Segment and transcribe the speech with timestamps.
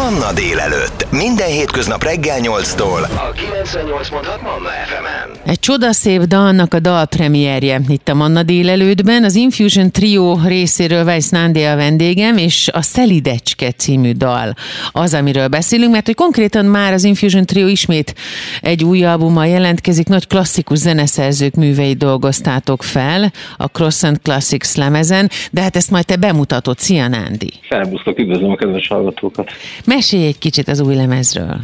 [0.00, 1.06] Manna délelőtt.
[1.10, 3.02] Minden hétköznap reggel 8-tól.
[3.02, 5.30] A 98.6 Manna FM-en.
[5.46, 9.24] Egy csodaszép dalnak a dalpremierje itt a Manna délelőttben.
[9.24, 14.54] Az Infusion Trio részéről Weiss Nándi a vendégem, és a Szelidecske című dal
[14.92, 18.14] az, amiről beszélünk, mert hogy konkrétan már az Infusion Trio ismét
[18.60, 25.30] egy új albummal jelentkezik, nagy klasszikus zeneszerzők műveit dolgoztátok fel a Cross and Classics lemezen,
[25.50, 26.78] de hát ezt majd te bemutatod.
[26.78, 27.52] Szia Nándi!
[27.68, 29.50] Szerbusztok, üdvözlöm a kedves hallgatókat!
[29.96, 31.56] Mesélj egy kicsit az új lemezről.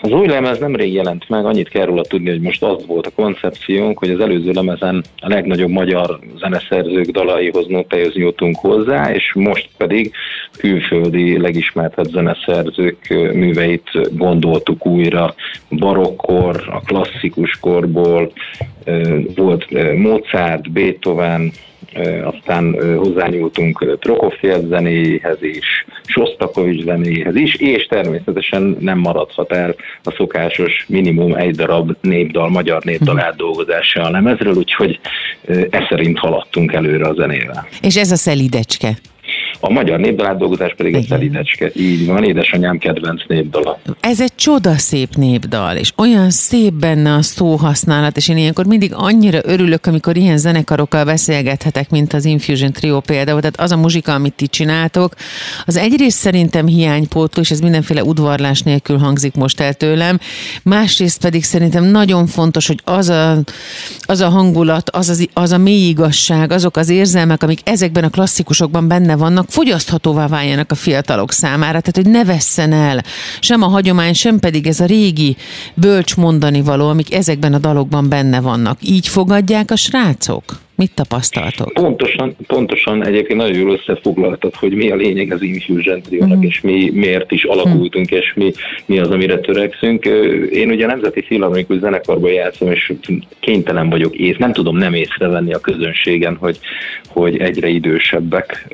[0.00, 3.10] Az új lemez nemrég jelent meg, annyit kell róla tudni, hogy most az volt a
[3.10, 9.68] koncepciónk, hogy az előző lemezen a legnagyobb magyar zeneszerzők dalaihoz notához jutunk hozzá, és most
[9.76, 10.12] pedig
[10.58, 15.34] külföldi legismertebb zeneszerzők műveit gondoltuk újra
[15.70, 18.32] barokkor, a klasszikus korból,
[19.34, 21.52] volt Mozart, Beethoven,
[22.24, 30.84] aztán hozzányúltunk Prokofiev zenéhez is, Sostakovics zenéhez is, és természetesen nem maradhat el a szokásos
[30.88, 33.24] minimum egy darab népdal, magyar népdal mhm.
[33.24, 35.00] átdolgozása a lemezről, úgyhogy
[35.70, 37.66] e szerint haladtunk előre a zenével.
[37.82, 38.88] És ez a szelidecske?
[39.60, 41.04] A magyar népdalátdolgozás pedig Igen.
[41.04, 41.70] a Szelidecske.
[41.74, 43.78] Így van, édesanyám kedvenc népdala.
[44.00, 49.38] Ez egy csodaszép népdal, és olyan szép benne a szóhasználat, és én ilyenkor mindig annyira
[49.42, 53.40] örülök, amikor ilyen zenekarokkal beszélgethetek, mint az Infusion Trio például.
[53.40, 55.14] Tehát az a muzsika, amit ti csináltok,
[55.66, 60.18] az egyrészt szerintem hiánypótló, és ez mindenféle udvarlás nélkül hangzik most el tőlem.
[60.62, 63.38] Másrészt pedig szerintem nagyon fontos, hogy az a,
[64.00, 68.10] az a hangulat, az, az, az a mély igazság, azok az érzelmek, amik ezekben a
[68.10, 73.04] klasszikusokban benne vannak, fogyaszthatóvá váljanak a fiatalok számára, tehát hogy ne vesszen el
[73.40, 75.36] sem a hagyomány, sem pedig ez a régi
[75.74, 78.78] bölcs mondani való, amik ezekben a dalokban benne vannak.
[78.82, 80.60] Így fogadják a srácok?
[80.80, 81.72] Mit tapasztaltok?
[81.72, 86.44] Pontosan, pontosan egyébként nagyon jól összefoglaltad, hogy mi a lényeg az Infusion trio uh-huh.
[86.44, 88.18] és mi miért is alakultunk, uh-huh.
[88.18, 88.52] és mi,
[88.86, 90.04] mi az, amire törekszünk.
[90.50, 92.92] Én ugye Nemzeti Filharmonikus Zenekarban játszom, és
[93.40, 96.58] kénytelen vagyok ész, nem tudom nem észrevenni a közönségen, hogy,
[97.06, 98.68] hogy egyre idősebbek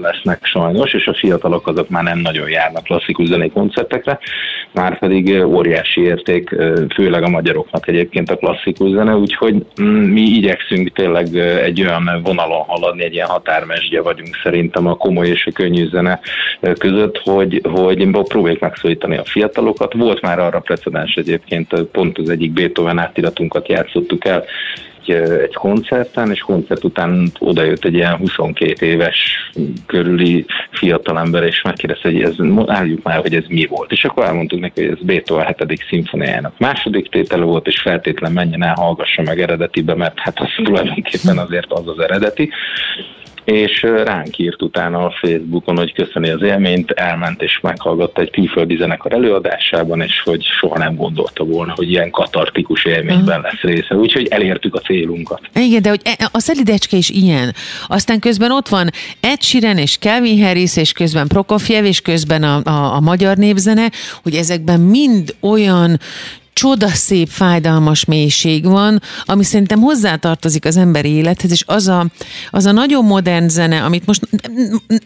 [0.00, 4.18] lesznek sajnos, és a fiatalok azok már nem nagyon járnak klasszikus zenei koncertekre,
[4.72, 6.54] már pedig óriási érték,
[6.94, 12.64] főleg a magyaroknak egyébként a klasszikus zene, úgyhogy mm, mi igyekszünk tényleg egy olyan vonalon
[12.66, 16.20] haladni, egy ilyen határmesdje vagyunk szerintem a komoly és a könnyű zene
[16.78, 19.92] között, hogy, hogy próbáljuk megszólítani a fiatalokat.
[19.92, 24.44] Volt már arra precedens egyébként, pont az egyik Beethoven átiratunkat játszottuk el,
[25.06, 29.50] egy, egy koncerten, és koncert után odajött egy ilyen 22 éves
[29.86, 32.34] körüli fiatalember, és megkérdezte, hogy ez,
[32.66, 33.92] álljuk már, hogy ez mi volt.
[33.92, 35.84] És akkor elmondtuk neki, hogy ez Beethoven 7.
[35.88, 41.38] szimfoniájának második tétele volt, és feltétlen menjen el, hallgassa meg eredetibe, mert hát az tulajdonképpen
[41.38, 42.50] azért az az eredeti
[43.44, 48.76] és ránk írt utána a Facebookon, hogy köszöni az élményt, elment és meghallgatta egy külföldi
[48.76, 53.94] zenekar előadásában, és hogy soha nem gondolta volna, hogy ilyen katartikus élményben lesz része.
[53.94, 55.40] Úgyhogy elértük a célunkat.
[55.54, 57.54] Igen, de hogy e, a szelidecske is ilyen.
[57.86, 62.60] Aztán közben ott van Ed Sheeran és Calvin Harris, és közben Prokofjev, és közben a,
[62.64, 63.90] a, a magyar népzene,
[64.22, 65.98] hogy ezekben mind olyan
[66.52, 72.06] csodaszép, fájdalmas mélység van, ami szerintem hozzátartozik az emberi élethez, és az a,
[72.50, 74.28] az a nagyon modern zene, amit most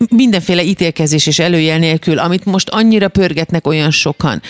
[0.08, 4.42] mindenféle ítélkezés és előjel nélkül, amit most annyira pörgetnek olyan sokan,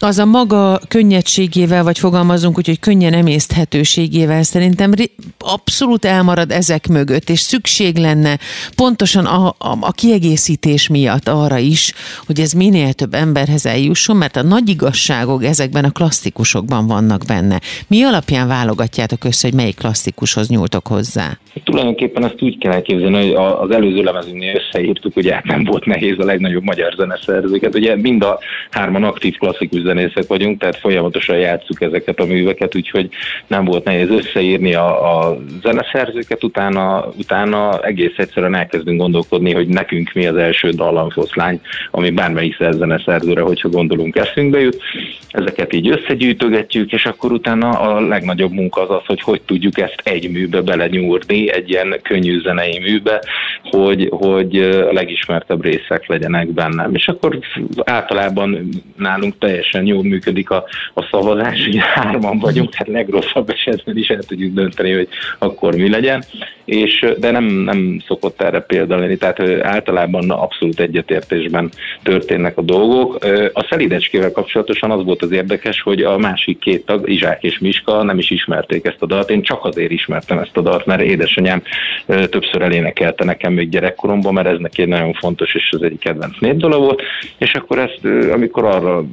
[0.00, 4.92] az a maga könnyedségével, vagy fogalmazunk úgy, hogy könnyen emészthetőségével szerintem
[5.38, 8.38] abszolút elmarad ezek mögött, és szükség lenne
[8.76, 11.92] pontosan a, a, a kiegészítés miatt arra is,
[12.26, 17.60] hogy ez minél több emberhez eljusson, mert a nagy igazságok ezekben a klasszikusokban vannak benne.
[17.88, 21.38] Mi alapján válogatjátok össze, hogy melyik klasszikushoz nyúltok hozzá?
[21.64, 26.24] Tulajdonképpen ezt úgy kell elképzelni, hogy az előző lemezünknél összeírtuk, ugye nem volt nehéz a
[26.24, 27.74] legnagyobb magyar zeneszerzőket.
[27.74, 28.38] Ugye mind a
[28.70, 33.08] hárman aktív klasszikus zenészek vagyunk, tehát folyamatosan játszuk ezeket a műveket, úgyhogy
[33.46, 40.12] nem volt nehéz összeírni a, a zeneszerzőket, utána, utána egész egyszerűen elkezdünk gondolkodni, hogy nekünk
[40.14, 41.60] mi az első dallamfoszlány,
[41.90, 44.82] ami bármelyik zeneszerzőre, hogyha gondolunk eszünkbe jut.
[45.30, 50.00] Ezeket így összegyűjtögetjük, és akkor utána a legnagyobb munka az az, hogy hogy tudjuk ezt
[50.02, 53.22] egy műbe belenyúrni, egy ilyen könnyű zenei műbe,
[53.62, 56.94] hogy, hogy a legismertebb részek legyenek bennem.
[56.94, 57.38] És akkor
[57.84, 60.64] általában nálunk teljesen teljesen jól működik a,
[60.94, 65.08] a szavazás, ugye hárman vagyunk, tehát legrosszabb esetben is el tudjuk dönteni, hogy
[65.38, 66.24] akkor mi legyen
[66.68, 71.70] és, de nem, nem szokott erre példa lenni, tehát általában abszolút egyetértésben
[72.02, 73.24] történnek a dolgok.
[73.52, 78.02] A szelidecskével kapcsolatosan az volt az érdekes, hogy a másik két tag, Izsák és Miska
[78.02, 79.30] nem is ismerték ezt a dalt.
[79.30, 81.62] Én csak azért ismertem ezt a dalt, mert édesanyám
[82.06, 86.78] többször elénekelte nekem még gyerekkoromban, mert ez neki nagyon fontos és az egyik kedvenc népdala
[86.78, 87.02] volt,
[87.38, 88.00] és akkor ezt,
[88.32, 89.04] amikor arra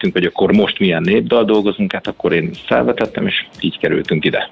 [0.00, 4.48] beszélgettünk, hogy akkor most milyen népdal dolgozunk, hát akkor én felvetettem, és így kerültünk ide.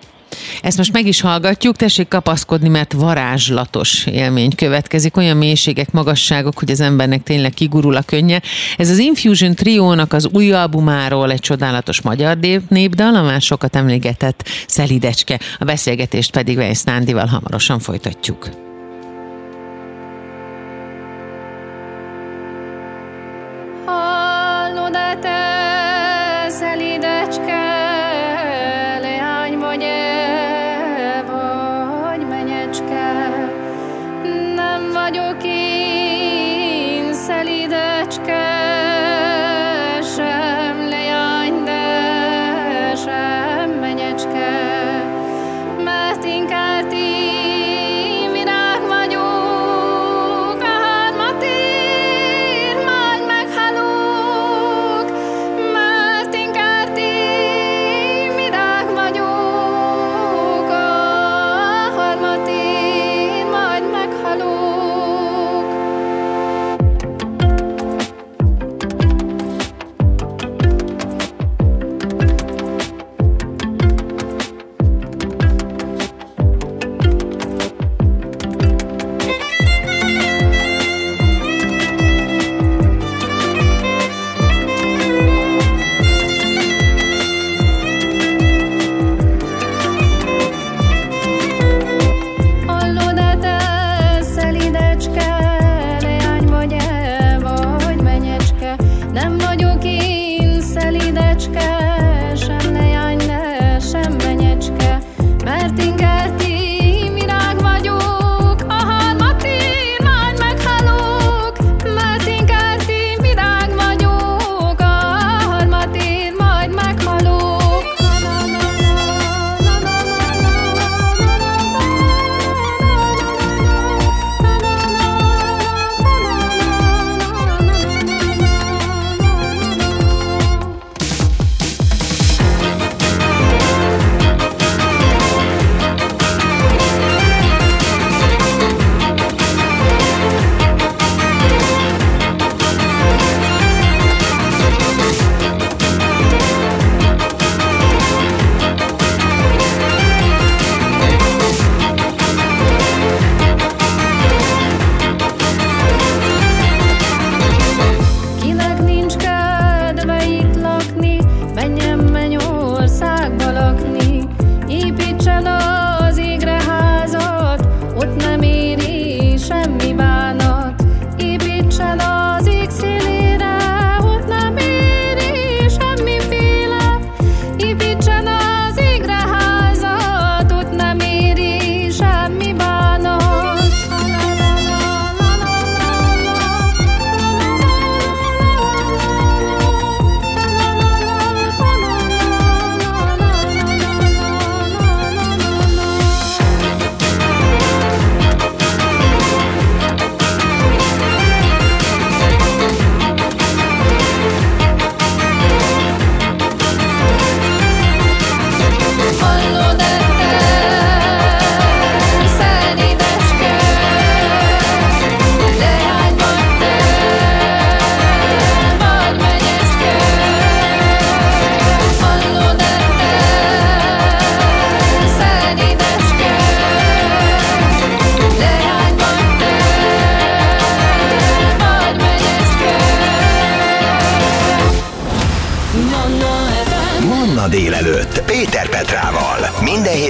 [0.62, 6.70] Ezt most meg is hallgatjuk, tessék kapaszkodni, mert varázslatos élmény következik, olyan mélységek, magasságok, hogy
[6.70, 8.40] az embernek tényleg kigurul a könnye.
[8.76, 14.48] Ez az Infusion Triónak az új albumáról egy csodálatos magyar népdal, a már sokat emlégetett
[14.66, 15.38] Szelidecske.
[15.58, 18.67] A beszélgetést pedig Weiss Nándival hamarosan folytatjuk.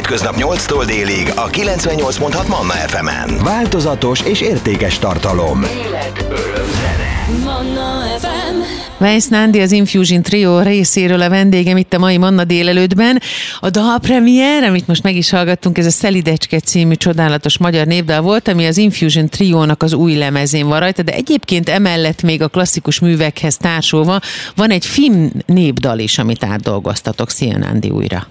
[0.08, 3.44] Hétköznap 8-tól délig a 98.6 Manna FM-en.
[3.44, 5.64] Változatos és értékes tartalom.
[7.44, 8.56] Manna FM.
[9.00, 13.20] Weiss Nándi az Infusion Trio részéről a vendégem itt a mai Manna délelőttben.
[13.60, 18.20] A dal premier, amit most meg is hallgattunk, ez a Szelidecske című csodálatos magyar népdal
[18.20, 22.48] volt, ami az Infusion Trio-nak az új lemezén van rajta, de egyébként emellett még a
[22.48, 24.20] klasszikus művekhez társulva
[24.56, 27.30] van egy film népdal is, amit átdolgoztatok.
[27.30, 28.26] Szia Nándi újra!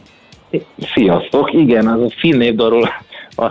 [0.94, 1.54] Sziasztok!
[1.54, 2.89] Igen, az a finn népdalról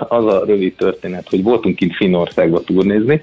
[0.09, 3.23] az a rövid történet, hogy voltunk kint Finnországba turnézni,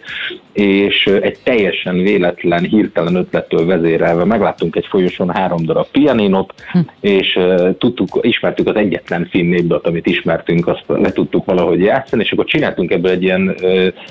[0.54, 6.80] és egy teljesen véletlen, hirtelen ötlettől vezérelve megláttunk egy folyosón három darab pianinot, hm.
[7.00, 7.40] és
[7.78, 12.46] tudtuk, ismertük az egyetlen finn népdalt, amit ismertünk, azt le tudtuk valahogy játszani, és akkor
[12.46, 13.56] csináltunk ebből egy ilyen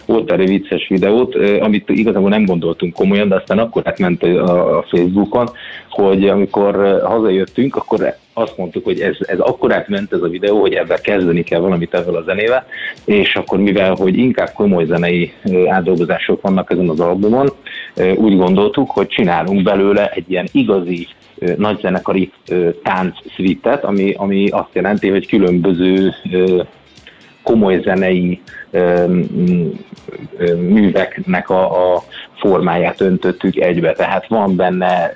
[0.07, 5.49] oltári vicces videót, amit igazából nem gondoltunk komolyan, de aztán akkor átment a Facebookon,
[5.89, 10.73] hogy amikor hazajöttünk, akkor azt mondtuk, hogy ez, ez akkor átment ez a videó, hogy
[10.73, 12.67] ebben kezdeni kell valamit ezzel a zenével,
[13.05, 15.33] és akkor mivel, hogy inkább komoly zenei
[15.67, 17.49] átdolgozások vannak ezen az albumon,
[18.17, 21.09] úgy gondoltuk, hogy csinálunk belőle egy ilyen igazi
[21.57, 22.33] nagyzenekari
[22.83, 26.15] tánc szvitet, ami, ami azt jelenti, hogy különböző
[27.43, 28.41] komoly zenei
[30.57, 32.03] műveknek a, a
[32.35, 35.13] formáját öntöttük egybe, tehát van benne,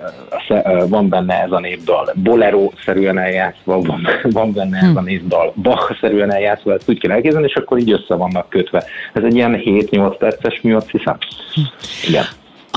[0.89, 5.05] van benne ez a népdal bolero-szerűen eljátszva, van, van benne ez a hm.
[5.05, 8.85] népdal Bach-szerűen eljátszva, ezt úgy kell elképzelni, és akkor így össze vannak kötve.
[9.13, 11.17] Ez egy ilyen 7-8 perces mű, azt hiszem.
[11.55, 11.61] Hm.
[12.09, 12.25] Igen.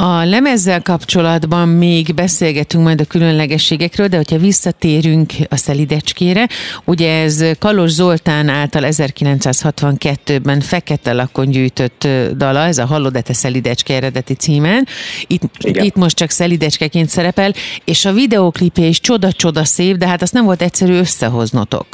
[0.02, 6.50] A lemezzel kapcsolatban még beszélgetünk majd a különlegességekről, de hogyha visszatérünk a szelidecskére,
[6.86, 14.34] ugye ez Kalos Zoltán által 1962-ben Fekete lakon gyűjtött dala, ez a Hallodete szelidecske eredeti
[14.34, 14.88] címen.
[15.28, 17.54] Itt, itt most csak szelidecskeként szerepel,
[17.86, 21.86] és a videóklipje is csoda-csoda szép, de hát azt nem volt egyszerű összehoznotok.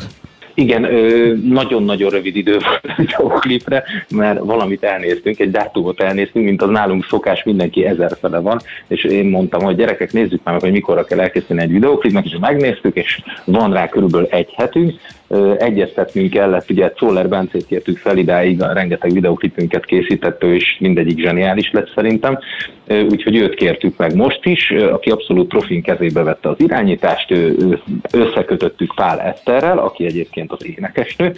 [0.57, 0.81] Igen,
[1.43, 7.05] nagyon-nagyon rövid idő volt a videóklipre, mert valamit elnéztünk, egy dátumot elnéztünk, mint az nálunk
[7.05, 11.19] szokás, mindenki ezerfele van, és én mondtam, hogy gyerekek, nézzük már meg, hogy mikorra kell
[11.19, 14.93] elkészíteni egy videóklipnek, és megnéztük, és van rá körülbelül egy hetünk,
[15.57, 21.71] egyeztetnünk kellett, ugye Czoller Bencét kértük fel idáig, rengeteg videoklipünket készített, ő is mindegyik zseniális
[21.71, 22.39] lett szerintem,
[23.09, 27.33] úgyhogy őt kértük meg most is, aki abszolút profin kezébe vette az irányítást,
[28.11, 31.33] összekötöttük Pál Eszterrel, aki egyébként az énekesnő,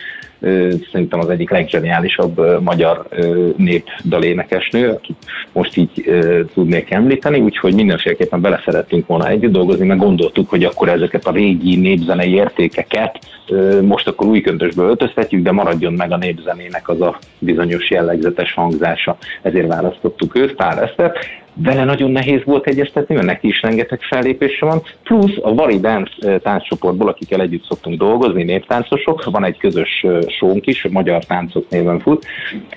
[0.91, 3.07] szerintem az egyik legzseniálisabb magyar
[3.57, 5.17] népdalénekesnő, akit
[5.51, 6.03] most így
[6.53, 11.75] tudnék említeni, úgyhogy mindenféleképpen beleszerettünk volna együtt dolgozni, meg gondoltuk, hogy akkor ezeket a régi
[11.75, 13.19] népzenei értékeket
[13.81, 19.17] most akkor új köntösbe öltöztetjük, de maradjon meg a népzenének az a bizonyos jellegzetes hangzása.
[19.41, 21.11] Ezért választottuk őt, Pál Eszter.
[21.59, 26.39] Vele nagyon nehéz volt egyeztetni, mert neki is rengeteg fellépése van, plusz a Vari Dance
[26.39, 32.25] tánccsoportból, akikkel együtt szoktunk dolgozni, néptáncosok, van egy közös sónk is, magyar táncok néven fut,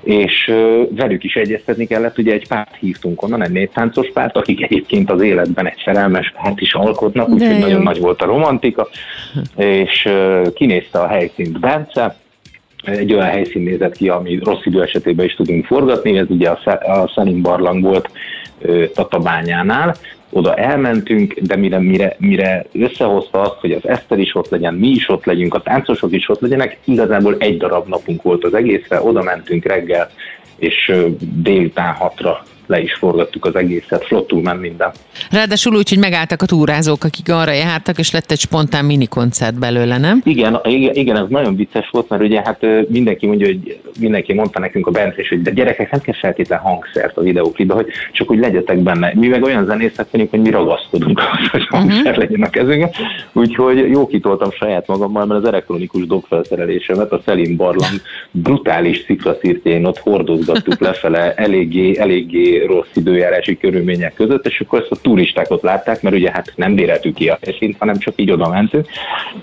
[0.03, 0.53] és
[0.91, 5.23] velük is egyeztetni kellett, ugye egy párt hívtunk onnan, egy néptáncos párt, akik egyébként az
[5.23, 8.89] életben egy szerelmes párt is alkotnak, úgyhogy nagyon nagy volt a romantika,
[9.57, 10.09] és
[10.55, 12.17] kinézte a helyszínt Bence,
[12.85, 17.11] egy olyan helyszín nézett ki, ami rossz idő esetében is tudunk forgatni, ez ugye a
[17.15, 18.11] Szenin barlang volt
[18.95, 19.97] Tatabányánál,
[20.31, 24.89] oda elmentünk, de mire, mire, mire összehozta azt, hogy az Eszter is ott legyen, mi
[24.89, 29.03] is ott legyünk, a táncosok is ott legyenek, igazából egy darab napunk volt az egészre,
[29.03, 30.11] oda mentünk reggel,
[30.57, 34.91] és délután hatra le is forgattuk az egészet, flottul ment minden.
[35.31, 39.59] Ráadásul úgy, hogy megálltak a túrázók, akik arra jártak, és lett egy spontán mini koncert
[39.59, 40.21] belőle, nem?
[40.25, 44.61] Igen, igen, igen, ez nagyon vicces volt, mert ugye hát mindenki mondja, hogy mindenki mondta
[44.61, 48.39] nekünk a Bence, hogy de gyerekek, nem kell feltétlen hangszert a videóklipbe, hogy csak úgy
[48.39, 49.13] legyetek benne.
[49.15, 51.77] Mi meg olyan zenészek vagyunk, hogy mi ragaszkodunk ahhoz, hogy mhm.
[51.77, 52.17] hangszer uh-huh.
[52.17, 52.91] legyen a kezünkben.
[53.33, 58.01] Úgyhogy jó kitoltam saját magammal, mert az elektronikus dobfelszerelésemet a Szelim Barlang
[58.31, 65.01] brutális sziklaszirtjén ott hordozgattuk lefele eléggé, eléggé rossz időjárási körülmények között, és akkor ezt a
[65.03, 68.49] turisták ott látták, mert ugye hát nem béreltük ki a helyszínt, hanem csak így oda
[68.49, 68.87] mentünk.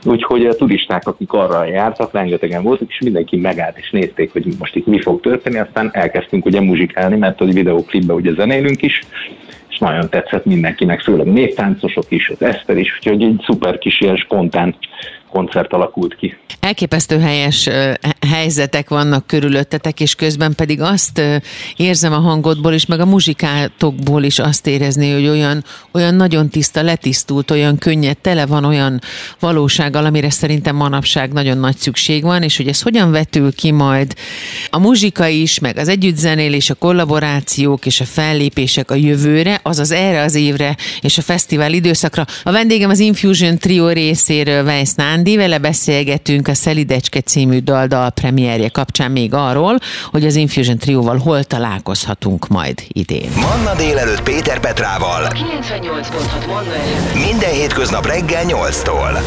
[0.05, 4.75] Úgyhogy a turisták, akik arra jártak, rengetegen voltak, és mindenki megállt és nézték, hogy most
[4.75, 9.01] itt mi fog történni, aztán elkezdtünk ugye muzsikálni, mert a videóklipbe ugye zenélünk is,
[9.69, 14.15] és nagyon tetszett mindenkinek, főleg néptáncosok is, az Eszter is, úgyhogy egy szuper kis ilyen
[14.15, 14.75] spontán
[15.29, 16.37] koncert alakult ki.
[16.59, 17.69] Elképesztő helyes
[18.27, 21.21] helyzetek vannak körülöttetek, és közben pedig azt
[21.75, 26.81] érzem a hangodból is, meg a muzsikátokból is azt érezni, hogy olyan, olyan nagyon tiszta,
[26.81, 29.01] letisztult, olyan könnyed, tele van olyan
[29.39, 34.13] valósággal, amire szerintem manapság nagyon nagy szükség van, és hogy ez hogyan vetül ki majd
[34.69, 40.21] a muzsika is, meg az együttzenélés, a kollaborációk és a fellépések a jövőre, azaz erre
[40.21, 42.25] az évre és a fesztivál időszakra.
[42.43, 48.09] A vendégem az Infusion Trio részéről Weiss Nándi, vele beszélgetünk a Szelidecske című dal, dal
[48.09, 49.77] premierje kapcsán még arról,
[50.11, 53.29] hogy az Infusion Trióval hol találkozhatunk majd idén.
[53.35, 55.27] Manna délelőtt Péter Petrával.
[55.27, 59.19] 98.6 Manna Minden hétköznap reggel 8-tól.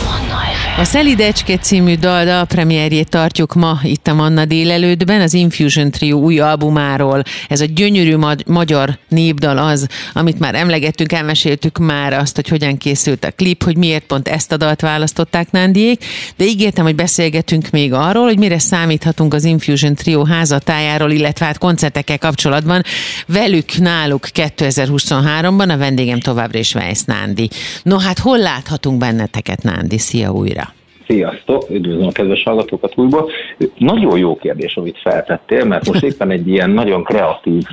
[0.79, 6.17] A Szelidecske című dal, dal premierjét tartjuk ma itt a Manna délelőttben, az Infusion Trio
[6.17, 7.23] új albumáról.
[7.49, 12.77] Ez a gyönyörű ma- magyar népdal az, amit már emlegettünk, elmeséltük már azt, hogy hogyan
[12.77, 16.05] készült a klip, hogy miért pont ezt a dalt választották Nándi, Nándiék,
[16.37, 21.59] de ígértem, hogy beszélgetünk még arról, hogy mire számíthatunk az Infusion Trio házatájáról, illetve hát
[21.59, 22.83] koncertekkel kapcsolatban.
[23.27, 27.49] Velük náluk 2023-ban a vendégem továbbra is Weiss Nándi.
[27.83, 29.99] No hát hol láthatunk benneteket, Nándi?
[29.99, 30.63] Szia újra!
[31.07, 33.31] Sziasztok, üdvözlöm a kedves hallgatókat újból.
[33.79, 37.65] Nagyon jó kérdés, amit feltettél, mert most éppen egy ilyen nagyon kreatív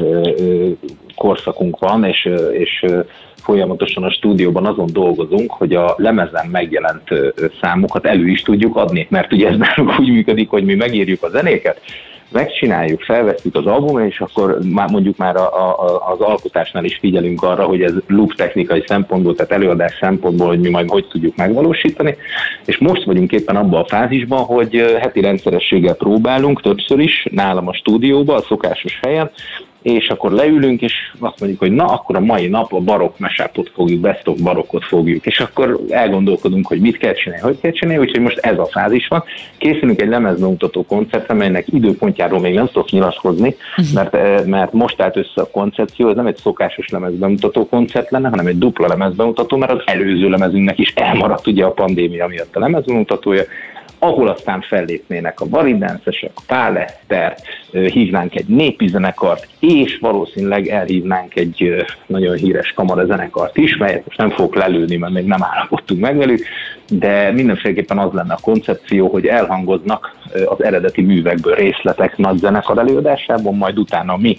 [1.16, 2.86] korszakunk van, és, és
[3.48, 7.10] folyamatosan a stúdióban azon dolgozunk, hogy a lemezen megjelent
[7.62, 11.30] számokat elő is tudjuk adni, mert ugye ez nálunk úgy működik, hogy mi megírjuk a
[11.30, 11.82] zenéket,
[12.32, 17.44] megcsináljuk, felveszünk az albumra, és akkor már mondjuk már a, a, az alkotásnál is figyelünk
[17.44, 22.16] arra, hogy ez loop technikai szempontból, tehát előadás szempontból, hogy mi majd hogy tudjuk megvalósítani.
[22.66, 27.74] És most vagyunk éppen abban a fázisban, hogy heti rendszerességgel próbálunk, többször is, nálam a
[27.74, 29.32] stúdióban, a szokásos helyen,
[29.94, 33.72] és akkor leülünk, és azt mondjuk, hogy na, akkor a mai nap a barokk mesápot
[33.74, 38.01] fogjuk, best of barokkot fogjuk, és akkor elgondolkodunk, hogy mit kell csinálni, hogy kell csinálni,
[38.01, 39.24] úgyhogy most ez a fázis van.
[39.58, 43.94] Készülünk egy lemezbemutató koncertre, melynek időpontjáról még nem tudok nyilatkozni, uh-huh.
[43.94, 48.29] mert, eh, mert most állt össze a koncepció, ez nem egy szokásos lemezbemutató koncert lenne,
[48.29, 52.60] hanem egy dupla lemezbemutató, mert az előző lemezünknek is elmaradt ugye a pandémia miatt a
[52.60, 53.44] lemezbemutatója,
[54.00, 57.38] ahol aztán fellépnének a varidáncesek, a Pál Eszter,
[57.72, 64.30] hívnánk egy népi zenekart, és valószínűleg elhívnánk egy nagyon híres kamarazenekart is, melyet most nem
[64.30, 66.46] fogok lelőni, mert még nem állapodtunk meg velük,
[66.89, 73.56] de mindenféleképpen az lenne a koncepció, hogy elhangoznak az eredeti művekből részletek nagy zenekar előadásában,
[73.56, 74.36] majd utána mi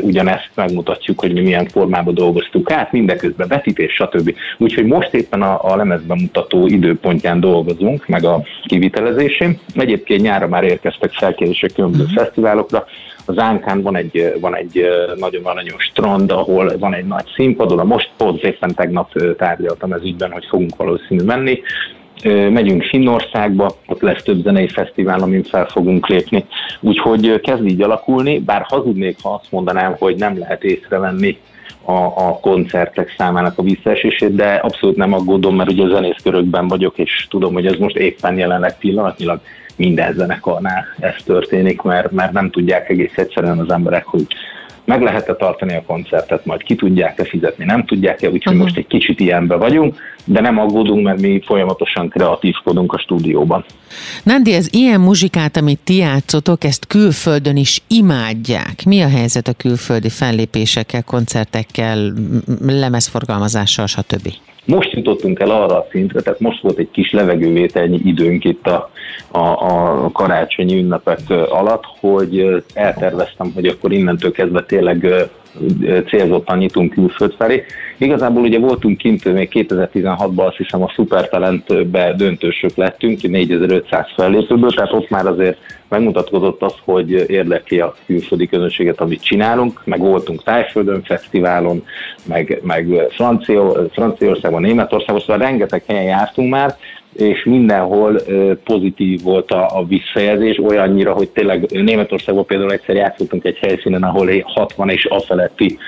[0.00, 4.34] ugyanezt megmutatjuk, hogy mi milyen formában dolgoztuk át, mindeközben vetítés, stb.
[4.58, 9.58] Úgyhogy most éppen a, a lemezbemutató időpontján dolgozunk, meg a kivitelezésén.
[9.74, 12.22] Egyébként nyára már érkeztek felkérések különböző uh-huh.
[12.22, 12.86] fesztiválokra,
[13.28, 18.10] az Ánkán van egy, van egy nagyon aranyos strand, ahol van egy nagy színpad, most
[18.16, 21.60] pont éppen tegnap tárgyaltam ez ügyben, hogy fogunk valószínű menni,
[22.24, 26.44] megyünk Finnországba, ott lesz több zenei fesztivál, amin fel fogunk lépni.
[26.80, 31.38] Úgyhogy kezd így alakulni, bár hazudnék, ha azt mondanám, hogy nem lehet észrevenni
[31.84, 37.26] a, a koncertek számának a visszaesését, de abszolút nem aggódom, mert ugye zenészkörökben vagyok, és
[37.30, 39.40] tudom, hogy ez most éppen jelenleg pillanatnyilag
[39.76, 44.26] minden zenekarnál ez történik, mert, mert nem tudják egész egyszerűen az emberek, hogy
[44.88, 48.62] meg lehet-e tartani a koncertet, majd ki tudják-e fizetni, nem tudják-e, úgyhogy uh-huh.
[48.62, 53.64] most egy kicsit ilyenbe vagyunk, de nem aggódunk, mert mi folyamatosan kreatívkodunk a stúdióban.
[54.22, 58.84] Nandi, ez ilyen muzsikát, amit ti játszotok, ezt külföldön is imádják.
[58.86, 62.12] Mi a helyzet a külföldi fellépésekkel, koncertekkel,
[62.66, 64.28] lemezforgalmazással, stb.?
[64.68, 68.90] Most jutottunk el arra a szintre, tehát most volt egy kis levegővételnyi időnk itt a,
[69.30, 75.06] a, a karácsonyi ünnepek alatt, hogy elterveztem, hogy akkor innentől kezdve tényleg
[76.06, 77.64] célzottan nyitunk külföld felé.
[77.98, 84.92] Igazából ugye voltunk kint még 2016-ban, azt hiszem a Supertalentbe döntősök lettünk, 4500 fellépőből, tehát
[84.92, 91.02] ott már azért megmutatkozott az, hogy érdekli a külföldi közönséget, amit csinálunk, meg voltunk Tájföldön
[91.02, 91.84] fesztiválon,
[92.24, 96.76] meg, meg Francia, Franciaországban, Németországban, szóval rengeteg helyen jártunk már,
[97.18, 98.20] és mindenhol
[98.64, 104.28] pozitív volt a, a visszajelzés, olyannyira, hogy tényleg Németországban például egyszer játszottunk egy helyszínen, ahol
[104.44, 105.78] 60 és afeletti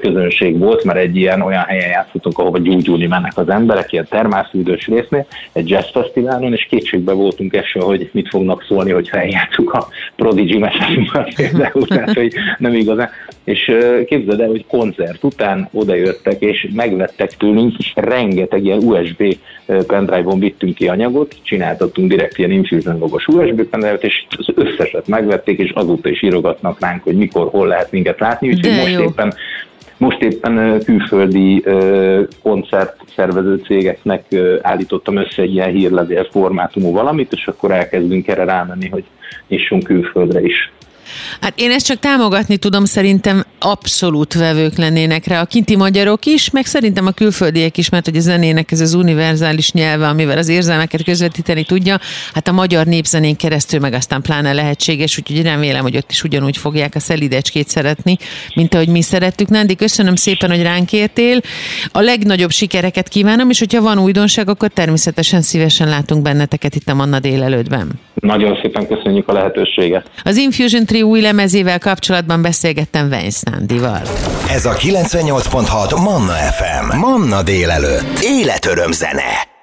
[0.00, 4.86] közönség volt, mert egy ilyen olyan helyen játszottunk, ahova gyúgyulni mennek az emberek, ilyen termászűdős
[4.86, 9.88] résznél, egy jazz fesztiválon, és kétségbe voltunk eső, hogy mit fognak szólni, hogyha eljátszuk a
[10.16, 13.08] Prodigy meselimben például, tehát hogy nem igazán.
[13.44, 13.72] És
[14.06, 19.36] képzeld el, hogy koncert után odajöttek, és megvettek tőlünk, rengeteg ilyen USB
[19.86, 25.58] pendrive-on vittünk ki anyagot, csináltattunk direkt ilyen infusion logos USB pendrive-ot, és az összeset megvették,
[25.58, 29.02] és azóta is írogatnak ránk, hogy mikor, hol lehet minket látni, úgyhogy most jó.
[29.02, 29.34] éppen
[29.96, 31.64] most éppen külföldi
[32.42, 34.24] koncertszervező cégeknek
[34.62, 39.04] állítottam össze egy ilyen hírlevél formátumú valamit, és akkor elkezdünk erre rámenni, hogy
[39.48, 40.72] nyissunk külföldre is.
[41.40, 46.50] Hát én ezt csak támogatni tudom, szerintem abszolút vevők lennének rá a kinti magyarok is,
[46.50, 50.48] meg szerintem a külföldiek is, mert hogy a zenének ez az univerzális nyelve, amivel az
[50.48, 51.98] érzelmeket közvetíteni tudja,
[52.34, 56.56] hát a magyar népzenén keresztül meg aztán pláne lehetséges, úgyhogy remélem, hogy ott is ugyanúgy
[56.56, 58.16] fogják a szelidecskét szeretni,
[58.54, 59.48] mint ahogy mi szerettük.
[59.48, 61.40] Nándi, köszönöm szépen, hogy ránk értél.
[61.92, 66.94] A legnagyobb sikereket kívánom, és hogyha van újdonság, akkor természetesen szívesen látunk benneteket itt a
[66.94, 67.88] Manna délelőttben.
[68.14, 70.10] Nagyon szépen köszönjük a lehetőséget.
[70.24, 74.02] Az Infusion Tree új lemezével kapcsolatban beszélgettem Vence Nándival.
[74.50, 76.96] Ez a 98.6 Manna FM.
[76.96, 78.18] Manna délelőtt.
[78.22, 79.59] Életöröm zene.